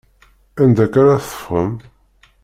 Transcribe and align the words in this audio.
Anda 0.61 0.81
akka 0.85 0.99
ara 1.01 1.23
teffɣem? 1.25 1.71